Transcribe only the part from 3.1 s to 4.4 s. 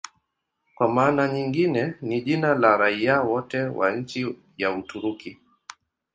wote wa nchi